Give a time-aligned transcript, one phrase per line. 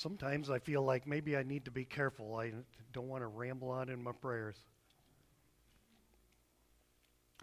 [0.00, 2.36] sometimes I feel like maybe I need to be careful.
[2.36, 2.52] I
[2.92, 4.56] don't want to ramble on in my prayers.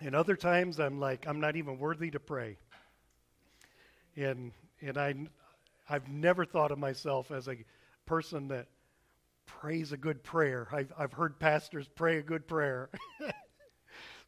[0.01, 2.57] And other times I'm like, I'm not even worthy to pray.
[4.15, 4.51] And,
[4.81, 5.13] and I,
[5.87, 7.57] I've never thought of myself as a
[8.05, 8.67] person that
[9.45, 10.67] prays a good prayer.
[10.71, 12.89] I've, I've heard pastors pray a good prayer.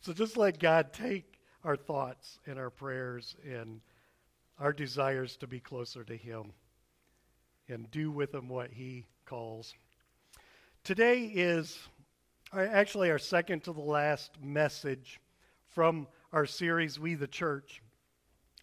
[0.01, 3.81] so just let God take our thoughts and our prayers and
[4.59, 6.53] our desires to be closer to Him
[7.69, 9.73] and do with them what He calls.
[10.83, 11.77] Today is
[12.53, 15.19] uh, actually our second to the last message
[15.67, 17.81] from our series, We the Church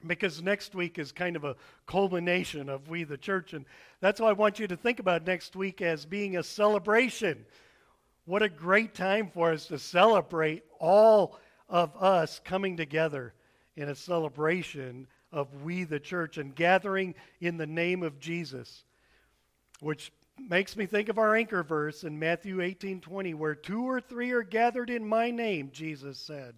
[0.07, 1.57] because next week is kind of a
[1.87, 3.53] culmination of We the Church.
[3.53, 3.65] And
[4.01, 7.45] that's why I want you to think about next week as being a celebration.
[8.25, 11.39] What a great time for us to celebrate all
[11.69, 13.35] of us coming together
[13.77, 18.85] in a celebration of We the Church and gathering in the name of Jesus,
[19.81, 24.33] which makes me think of our anchor verse in Matthew 18:20 where two or three
[24.33, 26.55] are gathered in my name Jesus said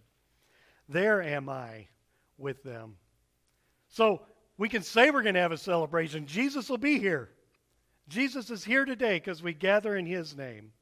[0.89, 1.89] there am I
[2.37, 2.97] with them
[3.89, 4.23] so
[4.59, 6.27] we can say we're going to have a celebration.
[6.27, 7.31] Jesus will be here.
[8.09, 10.73] Jesus is here today because we gather in his name.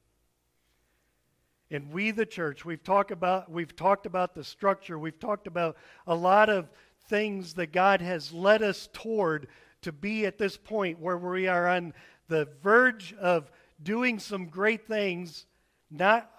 [1.71, 4.99] And we the church, we've talked about we've talked about the structure.
[4.99, 6.71] We've talked about a lot of
[7.09, 9.49] things that God has led us toward
[9.83, 11.93] to be at this point where we are on
[12.29, 13.51] the verge of
[13.83, 15.47] doing some great things,
[15.91, 16.31] not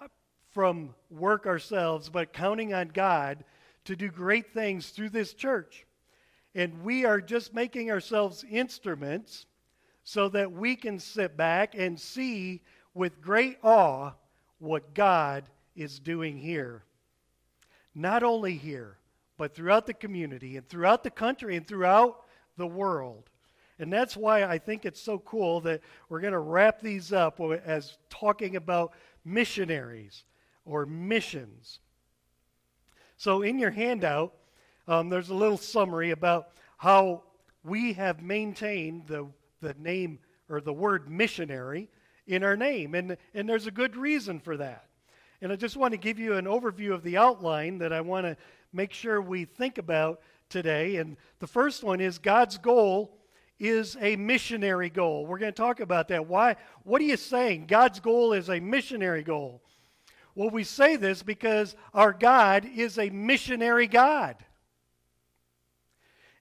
[0.51, 3.43] from work ourselves, but counting on God
[3.85, 5.85] to do great things through this church.
[6.55, 9.45] And we are just making ourselves instruments
[10.03, 12.61] so that we can sit back and see
[12.93, 14.13] with great awe
[14.59, 15.43] what God
[15.75, 16.83] is doing here.
[17.93, 18.97] Not only here,
[19.37, 22.25] but throughout the community and throughout the country and throughout
[22.57, 23.29] the world.
[23.79, 27.39] And that's why I think it's so cool that we're going to wrap these up
[27.39, 30.23] as talking about missionaries
[30.65, 31.79] or missions.
[33.17, 34.33] So, in your handout,
[34.87, 37.23] um, there's a little summary about how
[37.63, 39.27] we have maintained the,
[39.61, 41.89] the name or the word missionary
[42.25, 42.95] in our name.
[42.95, 44.85] And, and there's a good reason for that.
[45.41, 48.25] And I just want to give you an overview of the outline that I want
[48.25, 48.37] to
[48.73, 50.97] make sure we think about today.
[50.97, 53.16] And the first one is God's goal
[53.59, 55.25] is a missionary goal.
[55.25, 56.27] We're going to talk about that.
[56.27, 56.55] Why?
[56.83, 57.65] What are you saying?
[57.67, 59.61] God's goal is a missionary goal.
[60.35, 64.35] Well, we say this because our God is a missionary God.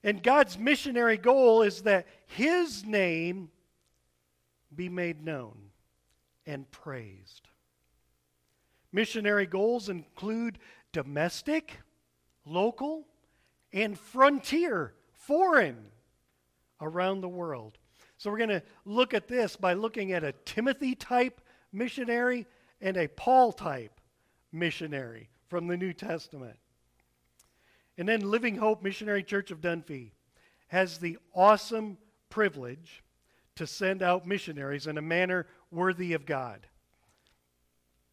[0.03, 3.49] And God's missionary goal is that His name
[4.75, 5.57] be made known
[6.45, 7.47] and praised.
[8.91, 10.59] Missionary goals include
[10.91, 11.79] domestic,
[12.45, 13.07] local,
[13.73, 15.77] and frontier, foreign,
[16.81, 17.77] around the world.
[18.17, 22.45] So we're going to look at this by looking at a Timothy type missionary
[22.81, 23.99] and a Paul type
[24.51, 26.57] missionary from the New Testament.
[27.97, 30.11] And then Living Hope Missionary Church of Dunfee
[30.67, 31.97] has the awesome
[32.29, 33.03] privilege
[33.55, 36.67] to send out missionaries in a manner worthy of God.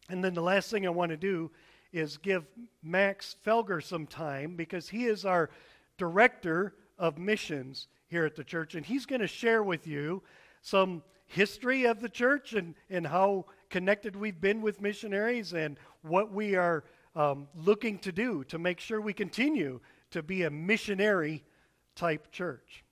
[0.09, 1.51] And then the last thing I want to do
[1.91, 2.45] is give
[2.83, 5.49] Max Felger some time because he is our
[5.97, 10.21] director of missions here at the church, and he's going to share with you
[10.61, 16.31] some history of the church and, and how connected we've been with missionaries and what
[16.31, 16.83] we are
[17.15, 19.79] um, looking to do to make sure we continue
[20.11, 21.43] to be a missionary
[21.95, 22.83] type church.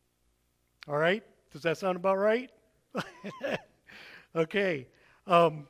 [0.87, 1.23] All right?
[1.51, 2.49] Does that sound about right?
[4.35, 4.87] okay.
[5.27, 5.67] Um,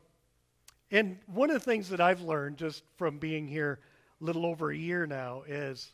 [0.91, 3.79] and one of the things that I've learned just from being here
[4.21, 5.93] a little over a year now is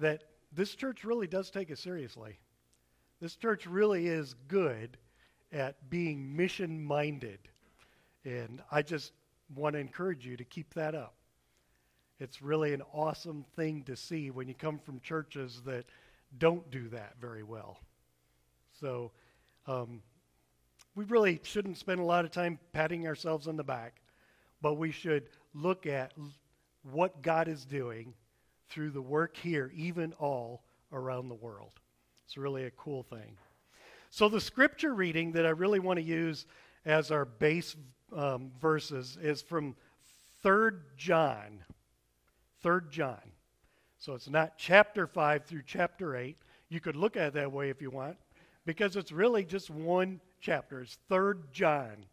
[0.00, 2.38] that this church really does take it seriously.
[3.20, 4.96] This church really is good
[5.52, 7.38] at being mission minded.
[8.24, 9.12] And I just
[9.54, 11.14] want to encourage you to keep that up.
[12.18, 15.86] It's really an awesome thing to see when you come from churches that
[16.38, 17.78] don't do that very well.
[18.78, 19.10] So,
[19.66, 20.02] um,
[20.94, 24.00] we really shouldn't spend a lot of time patting ourselves on the back,
[24.60, 26.12] but we should look at
[26.82, 28.12] what God is doing
[28.68, 30.62] through the work here, even all
[30.92, 31.79] around the world.
[32.30, 33.36] It's really a cool thing.
[34.08, 36.46] So, the scripture reading that I really want to use
[36.86, 37.74] as our base
[38.14, 39.74] um, verses is from
[40.44, 41.64] 3rd John.
[42.64, 43.32] 3rd John.
[43.98, 46.36] So it's not chapter 5 through chapter 8.
[46.68, 48.16] You could look at it that way if you want,
[48.64, 50.82] because it's really just one chapter.
[50.82, 52.06] It's 3rd John.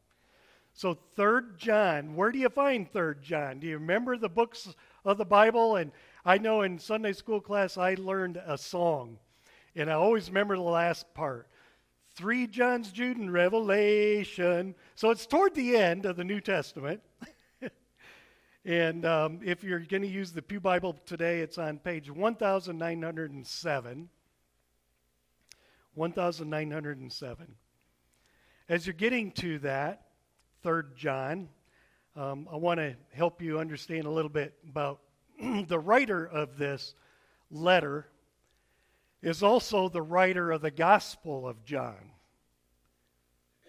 [0.74, 3.60] So 3rd John, where do you find 3rd John?
[3.60, 4.74] Do you remember the books
[5.06, 5.76] of the Bible?
[5.76, 5.92] And
[6.26, 9.20] I know in Sunday school class I learned a song,
[9.78, 11.48] and I always remember the last part.
[12.16, 14.74] 3 John's, Jude, and Revelation.
[14.96, 17.00] So it's toward the end of the New Testament.
[18.66, 24.10] and um, if you're going to use the Pew Bible today, it's on page 1907.
[25.94, 27.48] 1907.
[28.70, 30.08] As you're getting to that,
[30.66, 31.50] 3rd John,
[32.16, 35.02] um, I want to help you understand a little bit about
[35.68, 36.96] the writer of this
[37.52, 38.08] letter
[39.22, 42.12] is also the writer of the Gospel of John.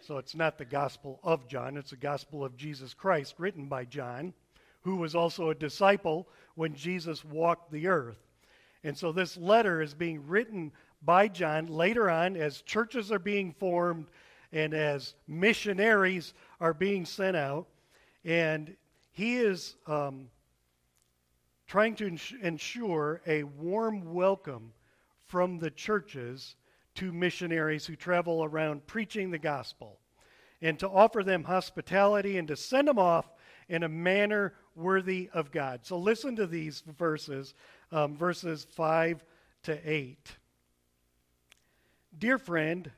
[0.01, 3.85] So it's not the Gospel of John, it's the Gospel of Jesus Christ, written by
[3.85, 4.33] John,
[4.83, 8.19] who was also a disciple when Jesus walked the earth.
[8.85, 10.73] And so this letter is being written
[11.03, 14.07] by John later on as churches are being formed
[14.53, 17.67] and as missionaries are being sent out.
[18.25, 18.75] And
[19.13, 20.29] he is um,
[21.67, 24.73] trying to ensure a warm welcome
[25.29, 26.57] from the churches
[26.97, 30.01] to missionaries who travel around preaching the gospel
[30.61, 33.31] and to offer them hospitality and to send them off
[33.69, 35.81] in a manner worthy of God.
[35.85, 37.55] So listen to these verses,
[37.93, 39.25] um, verses 5
[39.65, 40.37] to 8.
[42.19, 42.91] Dear friend,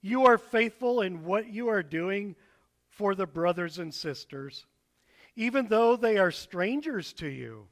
[0.00, 2.36] you are faithful in what you are doing
[2.90, 4.66] for the brothers and sisters,
[5.34, 7.66] even though they are strangers to you.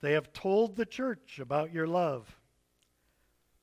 [0.00, 2.36] They have told the church about your love.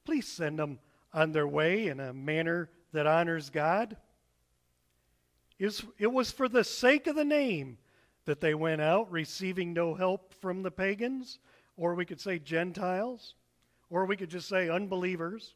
[0.06, 0.80] Please send them
[1.14, 3.98] on their way in a manner that honors God.
[5.60, 7.78] It was for the sake of the name
[8.26, 11.40] that they went out, receiving no help from the pagans,
[11.78, 13.36] or we could say Gentiles,
[13.90, 15.56] or we could just say unbelievers.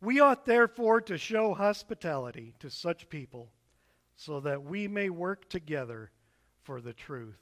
[0.00, 3.50] We ought therefore to show hospitality to such people
[4.14, 6.10] so that we may work together
[6.62, 7.38] for the truth.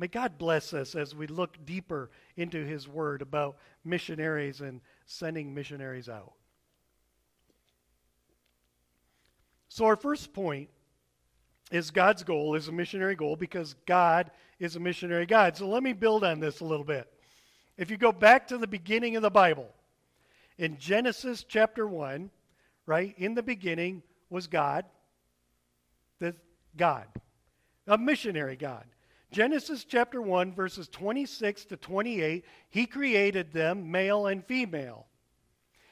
[0.00, 5.54] May God bless us as we look deeper into His Word about missionaries and sending
[5.54, 6.32] missionaries out.
[9.68, 10.70] So, our first point
[11.70, 15.58] is God's goal is a missionary goal because God is a missionary God.
[15.58, 17.06] So, let me build on this a little bit.
[17.76, 19.68] If you go back to the beginning of the Bible,
[20.56, 22.30] in Genesis chapter 1,
[22.86, 24.86] right, in the beginning was God,
[26.20, 26.34] the
[26.74, 27.04] God,
[27.86, 28.86] a missionary God.
[29.30, 35.06] Genesis chapter 1, verses 26 to 28, he created them, male and female.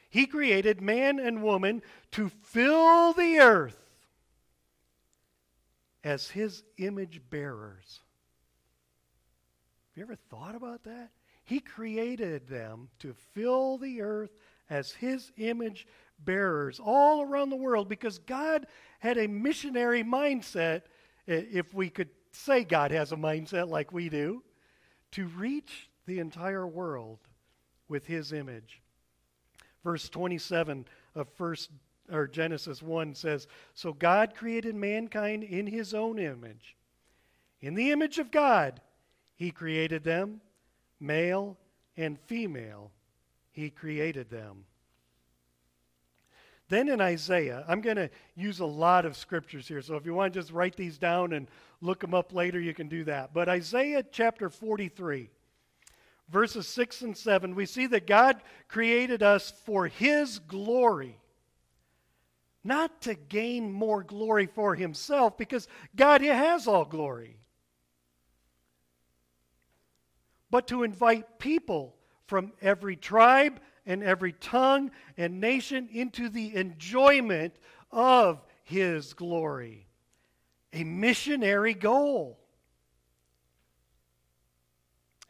[0.09, 1.81] He created man and woman
[2.11, 3.77] to fill the earth
[6.03, 7.99] as his image bearers.
[9.89, 11.11] Have you ever thought about that?
[11.43, 14.31] He created them to fill the earth
[14.69, 15.87] as his image
[16.19, 18.67] bearers all around the world because God
[18.99, 20.83] had a missionary mindset,
[21.27, 24.43] eh, if we could say God has a mindset like we do,
[25.11, 27.19] to reach the entire world
[27.87, 28.81] with his image.
[29.83, 30.85] Verse 27
[31.15, 31.71] of first
[32.11, 36.75] or Genesis 1 says, "So God created mankind in his own image.
[37.61, 38.81] In the image of God
[39.35, 40.41] he created them,
[40.99, 41.57] male
[41.95, 42.91] and female
[43.51, 44.65] he created them."
[46.69, 49.81] Then in Isaiah, I'm going to use a lot of scriptures here.
[49.81, 51.47] So if you want to just write these down and
[51.81, 53.33] look them up later, you can do that.
[53.33, 55.29] But Isaiah chapter 43,
[56.29, 58.37] verses 6 and 7, we see that God
[58.67, 61.17] created us for his glory.
[62.63, 67.37] Not to gain more glory for himself, because God has all glory.
[70.51, 71.95] But to invite people
[72.27, 73.59] from every tribe
[73.89, 77.55] and every tongue and nation into the enjoyment
[77.91, 79.87] of his glory.
[80.71, 82.39] A missionary goal.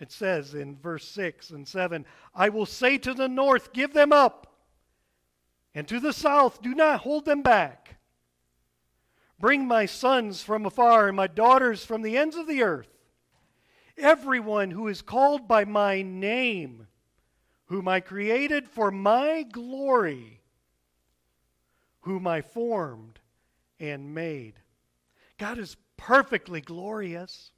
[0.01, 4.11] It says in verse 6 and 7 I will say to the north, Give them
[4.11, 4.47] up,
[5.73, 7.95] and to the south, Do not hold them back.
[9.39, 12.89] Bring my sons from afar and my daughters from the ends of the earth.
[13.97, 16.87] Everyone who is called by my name
[17.69, 20.41] whom I created for my glory,
[22.01, 23.19] whom I formed
[23.79, 24.55] and made.
[25.37, 27.51] God is perfectly glorious.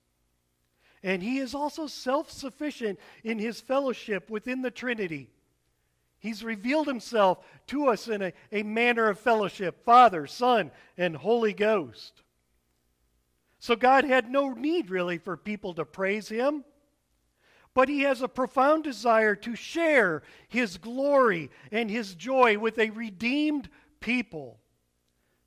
[1.02, 5.30] And he is also self sufficient in his fellowship within the Trinity.
[6.20, 11.54] He's revealed himself to us in a, a manner of fellowship Father, Son, and Holy
[11.54, 12.22] Ghost.
[13.60, 16.66] So God had no need really for people to praise him
[17.74, 22.90] but he has a profound desire to share his glory and his joy with a
[22.90, 24.60] redeemed people.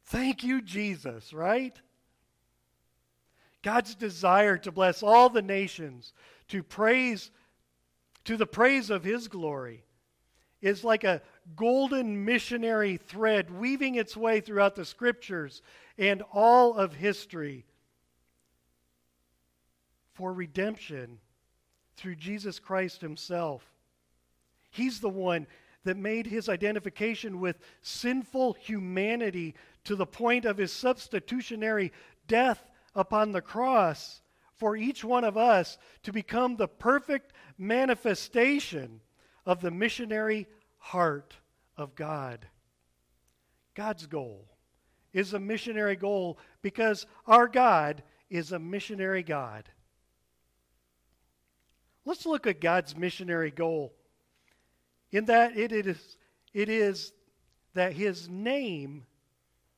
[0.04, 1.78] Thank you, Jesus, right?
[3.62, 6.12] God's desire to bless all the nations
[6.48, 7.30] to praise
[8.24, 9.84] to the praise of his glory
[10.62, 11.20] is like a
[11.56, 15.60] golden missionary thread weaving its way throughout the scriptures
[15.98, 17.66] and all of history
[20.14, 21.18] for redemption
[21.96, 23.64] through Jesus Christ Himself.
[24.70, 25.46] He's the one
[25.84, 31.92] that made his identification with sinful humanity to the point of his substitutionary
[32.26, 34.22] death upon the cross
[34.56, 39.00] for each one of us to become the perfect manifestation
[39.46, 40.46] of the missionary
[40.78, 41.36] heart
[41.76, 42.46] of God.
[43.74, 44.46] God's goal
[45.12, 49.68] is a missionary goal because our God is a missionary God.
[52.04, 53.92] Let's look at God's missionary goal.
[55.10, 56.16] In that it is,
[56.52, 57.12] it is
[57.74, 59.04] that his name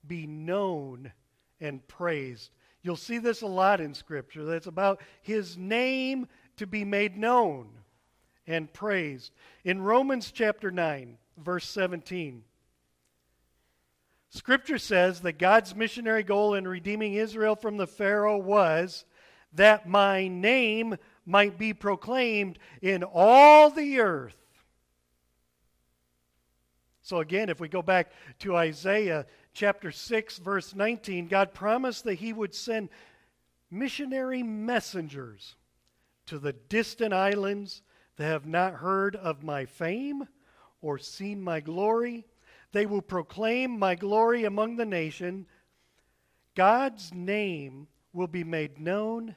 [0.07, 1.13] be known
[1.61, 2.51] and praised.
[2.83, 4.45] You'll see this a lot in Scripture.
[4.45, 7.69] That's about his name to be made known
[8.47, 9.33] and praised.
[9.65, 12.45] In Romans chapter 9, verse 17,
[14.31, 19.05] Scripture says that God's missionary goal in redeeming Israel from the Pharaoh was
[19.55, 24.37] that my name might be proclaimed in all the earth.
[27.03, 32.15] So, again, if we go back to Isaiah chapter 6, verse 19, God promised that
[32.15, 32.89] He would send
[33.71, 35.57] missionary messengers
[36.27, 37.83] to the distant islands
[38.17, 40.27] that have not heard of my fame
[40.81, 42.27] or seen my glory.
[42.73, 45.47] They will proclaim my glory among the nation.
[46.55, 49.37] God's name will be made known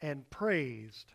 [0.00, 1.12] and praised.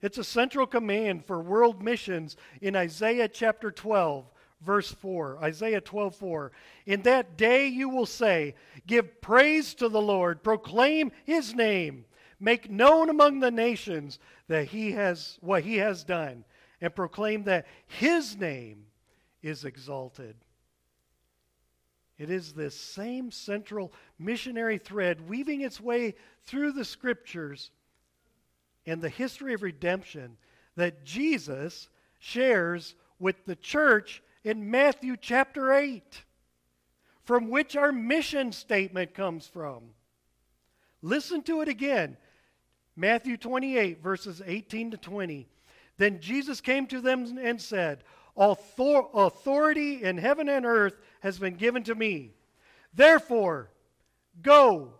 [0.00, 5.38] It's a central command for world missions in Isaiah chapter 12, verse 4.
[5.42, 6.52] Isaiah 12, 4.
[6.86, 8.54] In that day you will say,
[8.86, 12.04] Give praise to the Lord, proclaim his name,
[12.38, 16.44] make known among the nations that he has what he has done,
[16.80, 18.86] and proclaim that his name
[19.42, 20.36] is exalted.
[22.18, 26.14] It is this same central missionary thread weaving its way
[26.46, 27.70] through the scriptures
[28.88, 30.36] and the history of redemption
[30.76, 36.24] that Jesus shares with the church in Matthew chapter 8,
[37.24, 39.90] from which our mission statement comes from.
[41.02, 42.16] Listen to it again.
[42.96, 45.48] Matthew 28, verses 18 to 20.
[45.98, 48.02] Then Jesus came to them and said,
[48.36, 52.32] Authority in heaven and earth has been given to me.
[52.94, 53.70] Therefore,
[54.42, 54.94] go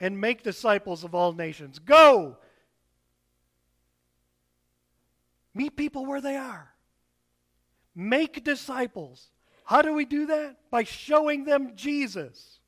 [0.00, 1.78] and make disciples of all nations.
[1.78, 2.36] Go.
[5.54, 6.74] Meet people where they are.
[7.94, 9.30] Make disciples.
[9.64, 10.56] How do we do that?
[10.70, 12.58] By showing them Jesus.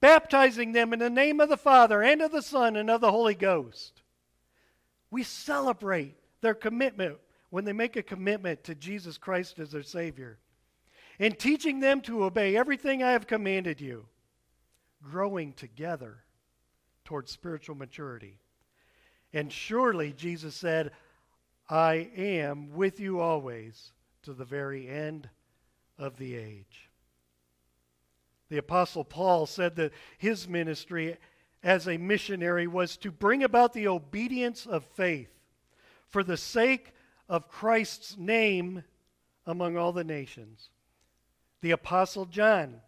[0.00, 3.10] Baptizing them in the name of the Father and of the Son and of the
[3.10, 4.02] Holy Ghost.
[5.10, 7.18] We celebrate their commitment
[7.50, 10.38] when they make a commitment to Jesus Christ as their Savior.
[11.18, 14.06] And teaching them to obey everything I have commanded you.
[15.02, 16.24] Growing together
[17.04, 18.38] towards spiritual maturity.
[19.32, 20.90] And surely, Jesus said,
[21.68, 25.28] I am with you always to the very end
[25.98, 26.90] of the age.
[28.48, 31.16] The Apostle Paul said that his ministry
[31.62, 35.30] as a missionary was to bring about the obedience of faith
[36.08, 36.92] for the sake
[37.28, 38.82] of Christ's name
[39.46, 40.70] among all the nations.
[41.60, 42.80] The Apostle John,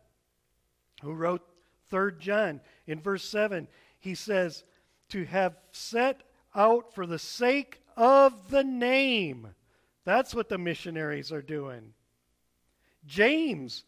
[1.03, 1.43] who wrote
[1.91, 3.69] 3 John, in verse 7,
[4.01, 4.65] he says,
[5.11, 6.23] To have set
[6.55, 9.49] out for the sake of the name.
[10.05, 11.93] That's what the missionaries are doing.
[13.07, 13.85] James,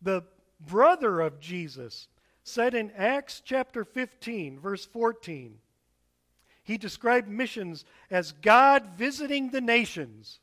[0.00, 0.22] the
[0.60, 2.08] brother of Jesus,
[2.44, 5.58] said in Acts chapter 15, verse 14,
[6.64, 10.40] he described missions as God visiting the nations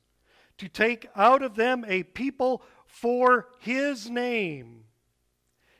[0.57, 4.83] to take out of them a people for his name.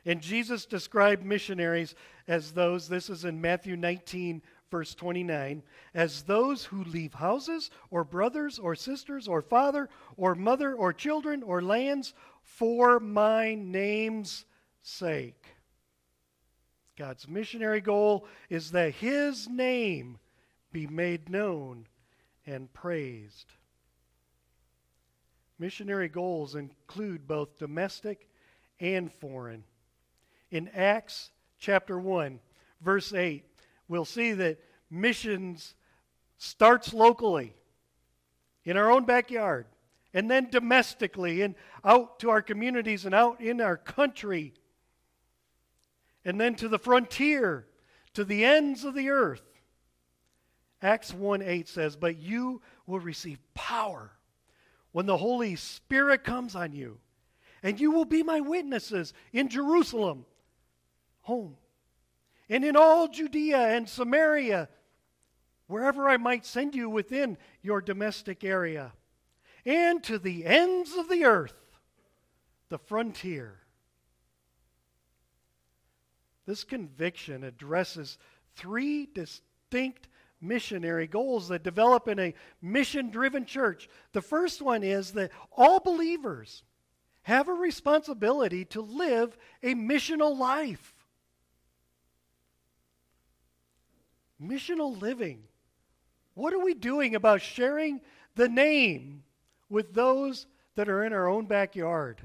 [0.06, 1.94] And Jesus described missionaries
[2.28, 8.04] as those, this is in Matthew 19, verse 29, as those who leave houses or
[8.04, 14.46] brothers or sisters or father or mother or children or lands for my name's
[14.82, 15.46] sake.
[16.98, 20.20] God's missionary goal is that his name
[20.72, 21.88] be made known
[22.46, 23.54] and praised.
[25.58, 28.28] Missionary goals include both domestic
[28.80, 29.64] and foreign.
[30.52, 32.40] In Acts chapter 1,
[32.82, 33.46] verse 8,
[33.90, 35.76] we'll see that missions
[36.38, 37.54] starts locally
[38.64, 39.66] in our own backyard
[40.14, 44.54] and then domestically and out to our communities and out in our country
[46.24, 47.66] and then to the frontier
[48.14, 49.44] to the ends of the earth.
[50.82, 54.12] Acts 1 8 says, But you will receive power
[54.92, 57.00] when the Holy Spirit comes on you,
[57.62, 60.26] and you will be my witnesses in Jerusalem,
[61.22, 61.58] home,
[62.50, 64.70] and in all Judea and Samaria,
[65.68, 68.92] wherever I might send you within your domestic area,
[69.66, 71.78] and to the ends of the earth,
[72.70, 73.60] the frontier.
[76.46, 78.18] This conviction addresses
[78.56, 80.08] three distinct
[80.42, 83.88] missionary goals that develop in a mission driven church.
[84.14, 86.64] The first one is that all believers
[87.24, 90.96] have a responsibility to live a missional life.
[94.42, 95.44] Missional living.
[96.34, 98.02] What are we doing about sharing
[98.36, 99.24] the name
[99.70, 102.22] with those that are in our own backyard?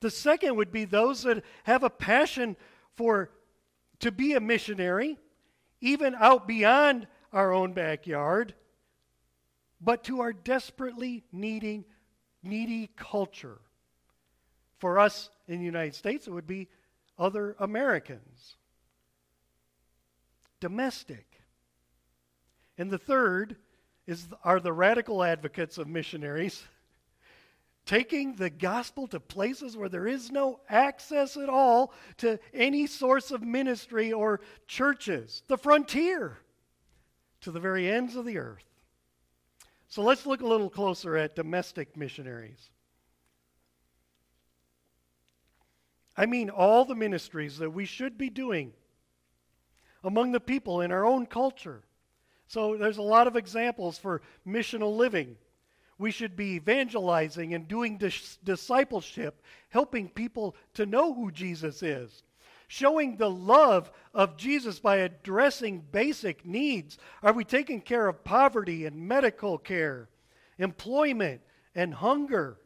[0.00, 2.56] The second would be those that have a passion
[2.96, 3.30] for
[4.00, 5.18] to be a missionary,
[5.80, 8.54] even out beyond our own backyard,
[9.80, 11.84] but to our desperately needing
[12.42, 13.60] needy culture.
[14.78, 16.68] For us in the United States, it would be
[17.18, 18.56] other Americans.
[20.64, 21.26] Domestic.
[22.78, 23.56] And the third
[24.06, 26.64] is are the radical advocates of missionaries
[27.84, 33.30] taking the gospel to places where there is no access at all to any source
[33.30, 36.38] of ministry or churches, the frontier,
[37.42, 38.64] to the very ends of the earth.
[39.88, 42.70] So let's look a little closer at domestic missionaries.
[46.16, 48.72] I mean, all the ministries that we should be doing
[50.04, 51.82] among the people in our own culture.
[52.46, 55.36] So there's a lot of examples for missional living.
[55.98, 62.22] We should be evangelizing and doing dis- discipleship, helping people to know who Jesus is,
[62.68, 66.98] showing the love of Jesus by addressing basic needs.
[67.22, 70.08] Are we taking care of poverty and medical care,
[70.58, 71.40] employment
[71.74, 72.58] and hunger?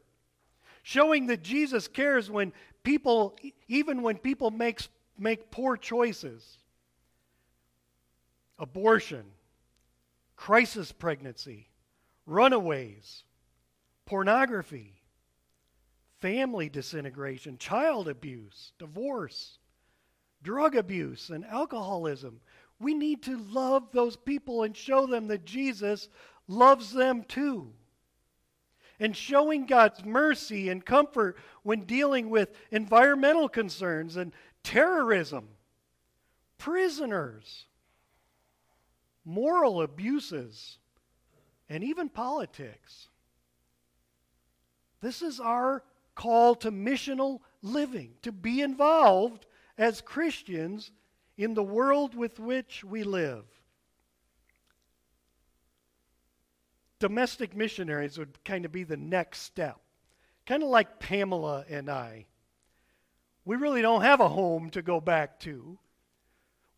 [0.83, 3.37] Showing that Jesus cares when people,
[3.68, 6.59] even when people makes, make poor choices.
[8.59, 9.25] Abortion,
[10.37, 11.68] crisis pregnancy,
[12.27, 13.25] runaways,
[14.07, 14.99] pornography,
[16.21, 19.59] family disintegration, child abuse, divorce,
[20.42, 22.40] drug abuse, and alcoholism.
[22.81, 26.09] We need to love those people and show them that Jesus
[26.47, 27.73] loves them too.
[29.01, 34.33] And showing God's mercy and comfort when dealing with environmental concerns and
[34.64, 35.49] terrorism,
[36.59, 37.66] prisoners,
[39.29, 40.79] moral abuses,
[41.69, 43.09] and even politics.
[45.03, 49.45] This is our call to missional living, to be involved
[49.77, 50.91] as Christians
[51.37, 53.45] in the world with which we live.
[56.99, 59.79] Domestic missionaries would kind of be the next step,
[60.47, 62.25] kind of like Pamela and I.
[63.45, 65.79] We really don't have a home to go back to.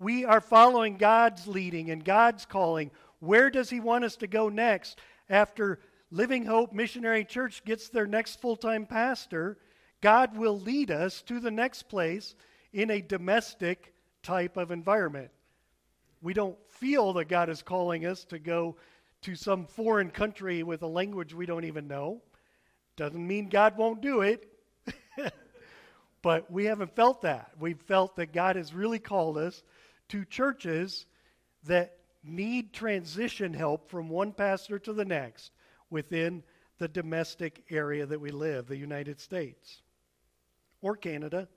[0.00, 4.48] We are following God's leading and God's calling where does He want us to go
[4.48, 5.78] next after
[6.10, 9.58] Living Hope Missionary Church gets their next full time pastor?
[10.00, 12.34] God will lead us to the next place
[12.72, 15.30] in a domestic type of environment.
[16.22, 18.76] We don't feel that God is calling us to go
[19.20, 22.22] to some foreign country with a language we don't even know.
[22.96, 24.50] Doesn't mean God won't do it.
[26.22, 27.50] but we haven't felt that.
[27.58, 29.62] We've felt that God has really called us
[30.10, 31.06] to churches
[31.64, 35.52] that need transition help from one pastor to the next
[35.88, 36.42] within
[36.78, 39.82] the domestic area that we live, the United States
[40.82, 41.48] or Canada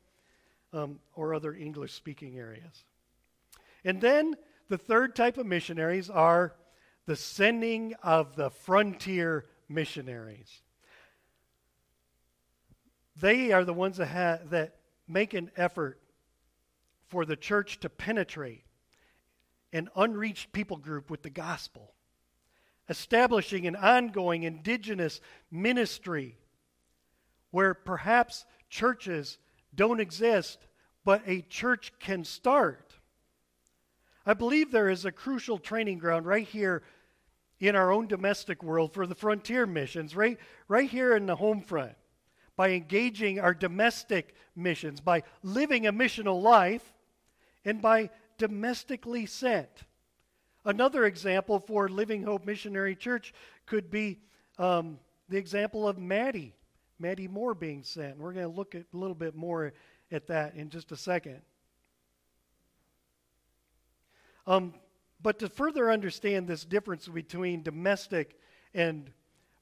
[0.74, 2.84] um, or other English speaking areas.
[3.86, 4.36] And then
[4.70, 6.56] the third type of missionaries are
[7.06, 10.62] the sending of the frontier missionaries.
[13.20, 16.00] They are the ones that, ha- that make an effort
[17.14, 18.64] for the church to penetrate
[19.72, 21.94] an unreached people group with the gospel,
[22.90, 25.22] establishing an ongoing indigenous
[25.52, 26.36] ministry
[27.52, 29.38] where perhaps churches
[29.76, 30.66] don't exist,
[31.06, 32.96] but a church can start.
[34.26, 36.82] I believe there is a crucial training ground right here
[37.60, 41.62] in our own domestic world for the frontier missions, right, right here in the home
[41.62, 41.94] front.
[42.56, 46.93] By engaging our domestic missions, by living a missional life,
[47.66, 49.84] and by domestically sent.
[50.66, 53.34] Another example for Living Hope Missionary Church
[53.66, 54.20] could be
[54.58, 55.00] um,
[55.30, 56.56] the example of Maddie,
[57.00, 58.18] Maddie Moore being sent.
[58.18, 59.74] We're going to look at a little bit more
[60.12, 61.42] at that in just a second.
[64.48, 64.74] Um,
[65.22, 68.38] But to further understand this difference between domestic
[68.74, 69.10] and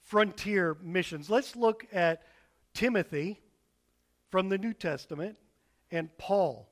[0.02, 2.24] frontier missions, let's look at
[2.74, 3.40] Timothy
[4.32, 5.38] from the New Testament
[5.92, 6.71] and Paul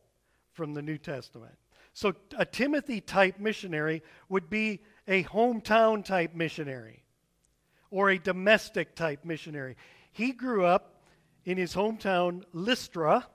[0.59, 1.55] from the New Testament.
[1.93, 7.05] So, a Timothy type missionary would be a hometown type missionary
[7.91, 9.77] or a domestic type missionary.
[10.11, 11.05] He grew up
[11.45, 13.25] in his hometown, Lystra,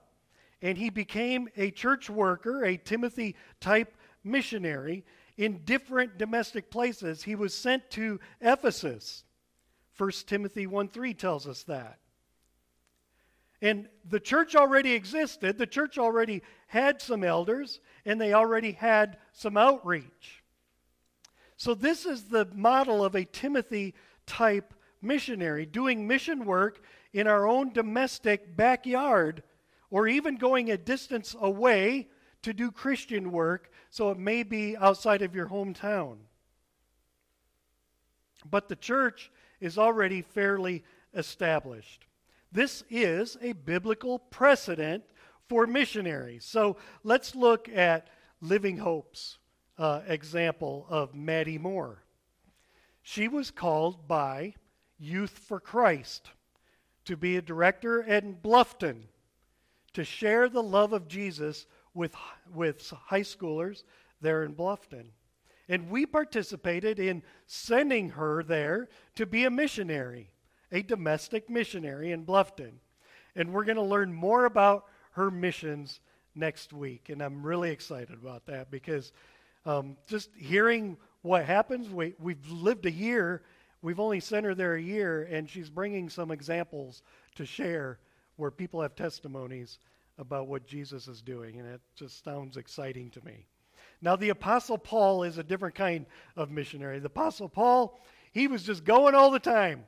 [0.61, 5.07] and he became a church worker, a Timothy type missionary
[5.39, 7.23] in different domestic places.
[7.23, 9.25] He was sent to Ephesus.
[9.97, 12.01] 1 Timothy 1 3 tells us that.
[13.65, 19.17] And the church already existed, the church already had some elders, and they already had
[19.33, 20.45] some outreach.
[21.57, 23.95] So, this is the model of a Timothy
[24.27, 26.83] type missionary doing mission work
[27.15, 29.43] in our own domestic backyard
[29.89, 32.09] or even going a distance away
[32.43, 36.19] to do Christian work, so it may be outside of your hometown.
[38.45, 42.05] But the church is already fairly established.
[42.55, 45.03] This is a biblical precedent
[45.49, 46.45] for missionaries.
[46.45, 48.09] So let's look at
[48.41, 49.39] Living Hope's
[49.77, 52.05] uh, example of Maddie Moore.
[53.03, 54.55] She was called by
[55.01, 56.31] Youth for Christ
[57.07, 59.03] to be a director in Bluffton
[59.93, 62.15] to share the love of Jesus with,
[62.55, 63.83] with high schoolers
[64.21, 65.07] there in Bluffton.
[65.69, 70.31] And we participated in sending her there to be a missionary,
[70.75, 72.73] a domestic missionary in Bluffton.
[73.37, 76.01] And we're going to learn more about her missions
[76.35, 77.09] next week.
[77.09, 79.13] And I'm really excited about that because
[79.65, 83.43] um, just hearing what happens, we, we've lived a year,
[83.83, 87.03] we've only sent her there a year, and she's bringing some examples
[87.37, 87.99] to share
[88.37, 89.79] where people have testimonies
[90.19, 93.47] about what Jesus is doing, and it just sounds exciting to me.
[94.03, 96.07] Now, the Apostle Paul is a different kind
[96.37, 96.99] of missionary.
[96.99, 97.99] The Apostle Paul,
[98.33, 99.85] he was just going all the time,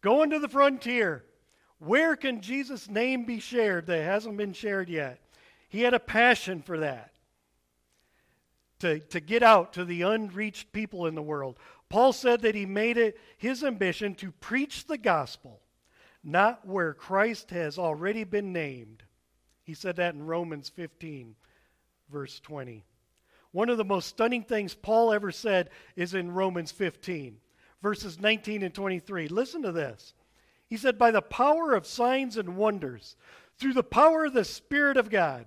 [0.00, 1.24] going to the frontier.
[1.78, 5.20] Where can Jesus' name be shared that hasn't been shared yet?
[5.68, 7.12] He had a passion for that,
[8.80, 11.58] to, to get out to the unreached people in the world.
[11.88, 15.60] Paul said that he made it his ambition to preach the gospel,
[16.24, 19.04] not where Christ has already been named
[19.68, 21.36] he said that in Romans 15,
[22.10, 22.86] verse 20.
[23.52, 27.36] One of the most stunning things Paul ever said is in Romans 15,
[27.82, 29.28] verses 19 and 23.
[29.28, 30.14] Listen to this.
[30.68, 33.16] He said, By the power of signs and wonders,
[33.58, 35.46] through the power of the Spirit of God.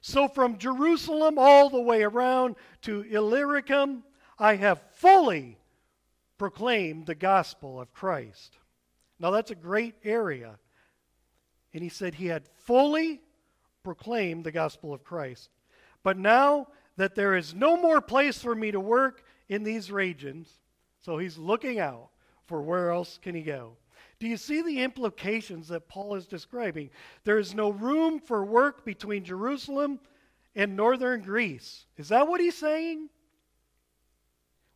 [0.00, 4.04] So from Jerusalem all the way around to Illyricum,
[4.38, 5.58] I have fully
[6.36, 8.56] proclaimed the gospel of Christ.
[9.18, 10.58] Now that's a great area.
[11.74, 13.20] And he said he had fully
[13.82, 15.50] proclaimed the gospel of Christ.
[16.02, 20.58] But now that there is no more place for me to work in these regions,
[21.08, 22.10] so he's looking out
[22.44, 23.78] for where else can he go.
[24.20, 26.90] Do you see the implications that Paul is describing?
[27.24, 30.00] There is no room for work between Jerusalem
[30.54, 31.86] and northern Greece.
[31.96, 33.08] Is that what he's saying?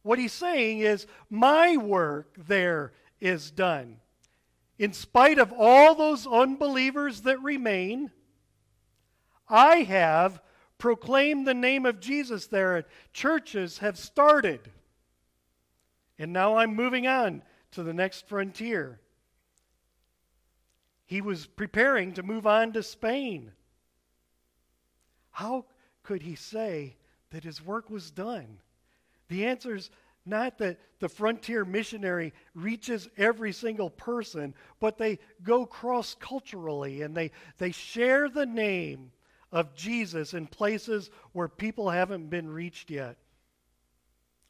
[0.00, 3.98] What he's saying is, my work there is done.
[4.78, 8.10] In spite of all those unbelievers that remain,
[9.50, 10.40] I have
[10.78, 12.76] proclaimed the name of Jesus there.
[12.76, 14.70] and Churches have started.
[16.22, 19.00] And now I'm moving on to the next frontier.
[21.04, 23.50] He was preparing to move on to Spain.
[25.32, 25.64] How
[26.04, 26.94] could he say
[27.30, 28.58] that his work was done?
[29.30, 29.90] The answer is
[30.24, 37.16] not that the frontier missionary reaches every single person, but they go cross culturally and
[37.16, 39.10] they, they share the name
[39.50, 43.16] of Jesus in places where people haven't been reached yet,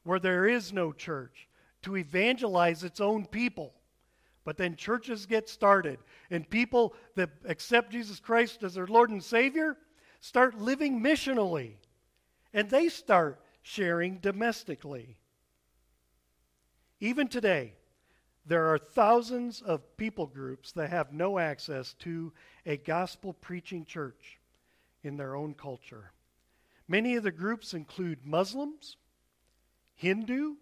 [0.04, 1.48] where there is no church,
[1.82, 3.74] to evangelize its own people.
[4.44, 5.98] But then churches get started,
[6.30, 9.76] and people that accept Jesus Christ as their Lord and Savior
[10.20, 11.74] start living missionally,
[12.52, 15.16] and they start sharing domestically.
[17.00, 17.74] Even today,
[18.44, 22.32] there are thousands of people groups that have no access to
[22.66, 24.40] a gospel preaching church
[25.04, 26.12] in their own culture.
[26.88, 28.96] Many of the groups include Muslims,
[29.94, 30.54] Hindu,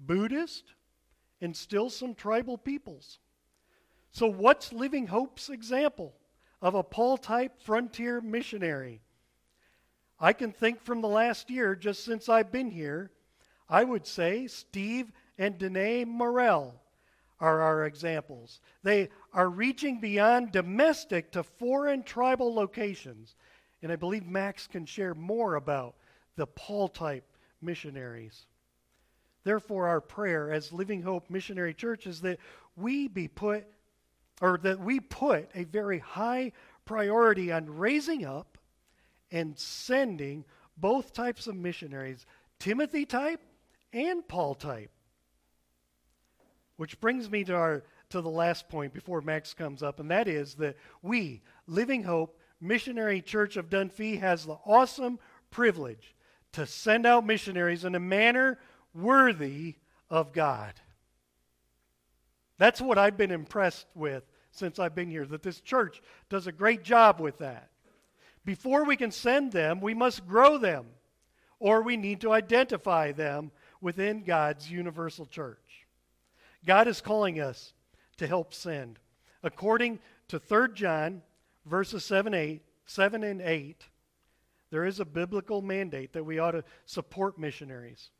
[0.00, 0.74] Buddhist,
[1.40, 3.18] and still some tribal peoples.
[4.12, 6.14] So, what's Living Hope's example
[6.60, 9.02] of a Paul type frontier missionary?
[10.18, 13.10] I can think from the last year, just since I've been here,
[13.68, 16.74] I would say Steve and Danae Morell
[17.38, 18.60] are our examples.
[18.82, 23.36] They are reaching beyond domestic to foreign tribal locations
[23.82, 25.94] and I believe Max can share more about
[26.36, 27.24] the Paul type
[27.62, 28.46] missionaries.
[29.44, 32.38] Therefore, our prayer as Living Hope Missionary Church is that
[32.76, 33.66] we be put,
[34.40, 36.52] or that we put a very high
[36.84, 38.58] priority on raising up
[39.30, 40.44] and sending
[40.76, 42.26] both types of missionaries,
[42.58, 43.40] Timothy type
[43.92, 44.90] and Paul type.
[46.76, 50.26] Which brings me to our to the last point before Max comes up, and that
[50.26, 55.18] is that we, Living Hope Missionary Church of Dunfee, has the awesome
[55.50, 56.14] privilege
[56.52, 58.58] to send out missionaries in a manner
[58.94, 59.76] worthy
[60.08, 60.74] of God.
[62.58, 66.52] That's what I've been impressed with since I've been here, that this church does a
[66.52, 67.70] great job with that.
[68.44, 70.86] Before we can send them, we must grow them,
[71.58, 75.86] or we need to identify them within God's universal church.
[76.66, 77.72] God is calling us
[78.16, 78.98] to help send.
[79.42, 81.22] According to 3 John
[81.64, 83.84] verses 7, 8, 7 and 8,
[84.70, 88.10] there is a biblical mandate that we ought to support missionaries.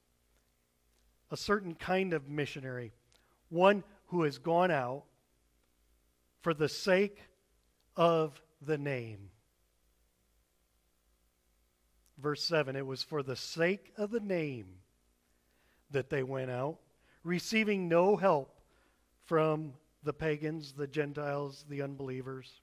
[1.31, 2.93] A certain kind of missionary,
[3.49, 5.05] one who has gone out
[6.43, 7.19] for the sake
[7.97, 9.31] of the name.
[12.19, 14.66] Verse 7 it was for the sake of the name
[15.90, 16.79] that they went out,
[17.25, 18.61] receiving no help
[19.25, 22.61] from the pagans, the Gentiles, the unbelievers.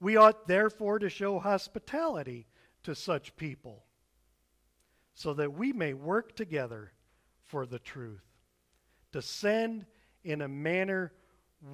[0.00, 2.46] We ought therefore to show hospitality
[2.82, 3.84] to such people
[5.14, 6.92] so that we may work together
[7.50, 8.22] for the truth.
[9.12, 9.86] To send
[10.22, 11.12] in a manner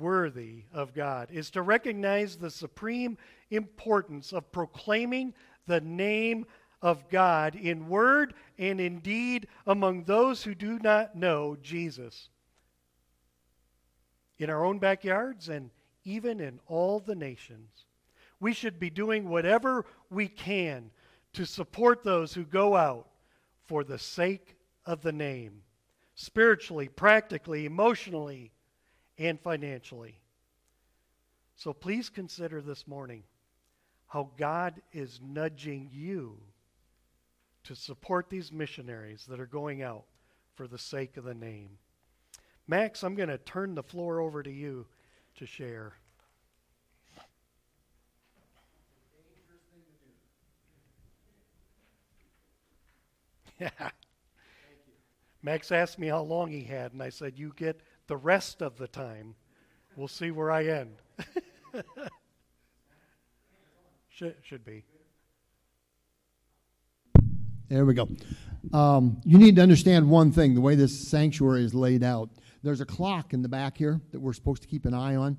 [0.01, 3.19] worthy of God is to recognize the supreme
[3.51, 5.35] importance of proclaiming
[5.67, 6.47] the name
[6.83, 12.31] of God in word and in deed among those who do not know Jesus
[14.39, 15.71] in our own backyards and
[16.05, 17.85] even in all the nations.
[18.39, 20.91] We should be doing whatever we can
[21.33, 23.09] to support those who go out
[23.65, 25.63] for the sake of the name,
[26.17, 28.51] spiritually, practically, emotionally,
[29.19, 30.19] and financially.
[31.55, 33.23] So please consider this morning
[34.09, 36.39] how God is nudging you
[37.65, 40.05] to support these missionaries that are going out
[40.55, 41.71] for the sake of the name.
[42.67, 44.87] Max, I'm going to turn the floor over to you
[45.37, 45.93] to share.
[53.61, 53.71] Yeah.
[55.47, 58.77] Max asked me how long he had, and I said, You get the rest of
[58.79, 59.37] the time.
[59.95, 60.97] We'll see where I end.
[64.09, 64.83] should, should be.
[67.69, 68.09] There we go.
[68.73, 72.29] Um, you need to understand one thing the way this sanctuary is laid out.
[72.65, 75.39] There's a clock in the back here that we're supposed to keep an eye on.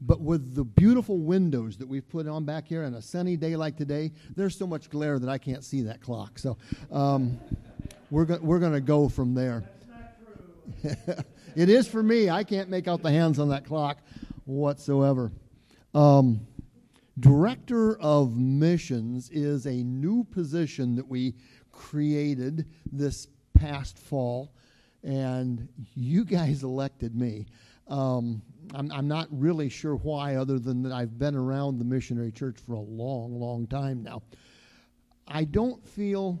[0.00, 3.54] But with the beautiful windows that we've put on back here on a sunny day
[3.54, 6.40] like today, there's so much glare that I can't see that clock.
[6.40, 6.58] So
[6.90, 7.38] um,
[8.14, 9.64] we're, go- we're going to go from there.
[10.84, 12.30] it is for me.
[12.30, 13.98] I can't make out the hands on that clock
[14.44, 15.32] whatsoever.
[15.94, 16.46] Um,
[17.18, 21.34] Director of Missions is a new position that we
[21.72, 24.54] created this past fall,
[25.02, 27.46] and you guys elected me.
[27.88, 28.42] Um,
[28.74, 32.58] I'm, I'm not really sure why, other than that I've been around the missionary church
[32.64, 34.22] for a long, long time now.
[35.26, 36.40] I don't feel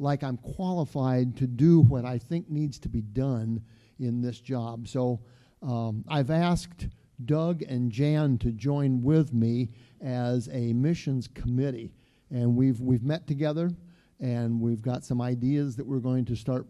[0.00, 3.62] like I'm qualified to do what I think needs to be done
[3.98, 4.88] in this job.
[4.88, 5.20] So
[5.62, 6.88] um, I've asked
[7.26, 9.68] Doug and Jan to join with me
[10.00, 11.92] as a missions committee.
[12.30, 13.70] And we've, we've met together
[14.18, 16.66] and we've got some ideas that we're going to start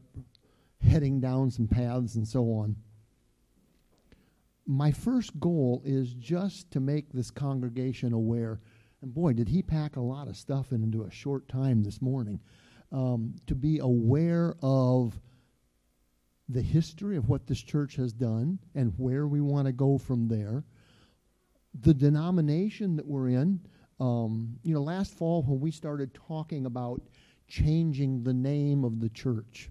[0.82, 2.74] heading down some paths and so on.
[4.66, 8.60] My first goal is just to make this congregation aware.
[9.02, 12.40] And boy, did he pack a lot of stuff into a short time this morning.
[12.92, 15.18] Um, to be aware of
[16.48, 20.26] the history of what this church has done and where we want to go from
[20.26, 20.64] there.
[21.80, 23.60] The denomination that we're in,
[24.00, 27.02] um, you know, last fall when we started talking about
[27.46, 29.70] changing the name of the church,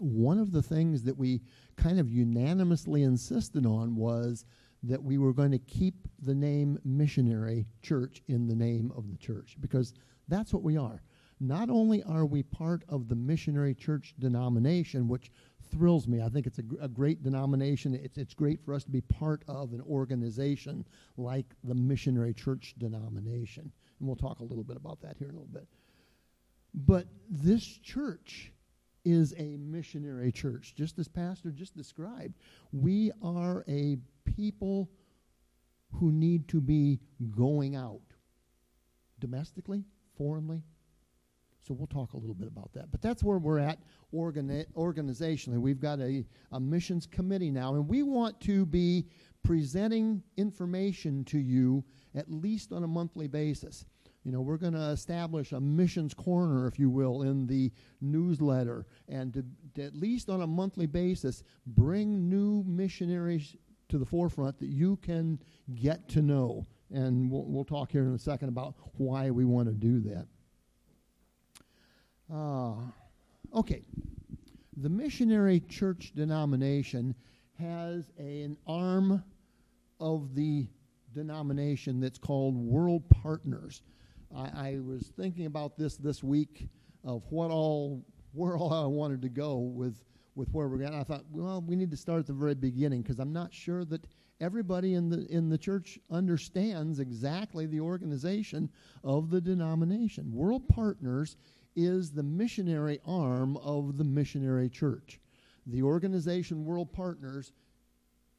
[0.00, 1.40] one of the things that we
[1.76, 4.44] kind of unanimously insisted on was
[4.84, 9.16] that we were going to keep the name missionary church in the name of the
[9.16, 9.94] church because
[10.28, 11.02] that's what we are.
[11.40, 15.30] Not only are we part of the missionary church denomination, which
[15.70, 16.22] thrills me.
[16.22, 17.94] I think it's a, a, great denomination.
[17.94, 20.84] It's, it's great for us to be part of an organization
[21.16, 23.70] like the missionary church denomination.
[23.98, 25.68] And we'll talk a little bit about that here in a little bit.
[26.74, 28.52] But this church
[29.04, 32.34] is a missionary church, just as Pastor just described.
[32.72, 34.90] We are a people
[35.92, 38.00] who need to be going out
[39.18, 39.84] domestically,
[40.16, 40.62] foreignly.
[41.68, 42.90] So we'll talk a little bit about that.
[42.90, 43.78] But that's where we're at
[44.14, 45.60] organi- organizationally.
[45.60, 49.04] We've got a, a missions committee now, and we want to be
[49.42, 53.84] presenting information to you at least on a monthly basis.
[54.24, 58.86] You know, we're going to establish a missions corner, if you will, in the newsletter,
[59.06, 63.56] and to, to at least on a monthly basis, bring new missionaries
[63.90, 65.38] to the forefront that you can
[65.74, 66.66] get to know.
[66.90, 70.26] And we'll, we'll talk here in a second about why we want to do that.
[72.32, 72.74] Uh,
[73.54, 73.82] okay.
[74.76, 77.14] The missionary church denomination
[77.58, 79.22] has a, an arm
[79.98, 80.68] of the
[81.14, 83.82] denomination that's called World Partners.
[84.36, 86.68] I, I, was thinking about this this week
[87.02, 90.92] of what all where all I wanted to go with with where we're at.
[90.92, 93.84] I thought, well, we need to start at the very beginning because I'm not sure
[93.86, 94.06] that
[94.40, 98.70] everybody in the in the church understands exactly the organization
[99.02, 100.32] of the denomination.
[100.32, 101.36] World Partners
[101.76, 105.20] is the missionary arm of the missionary church.
[105.66, 107.52] The organization World Partners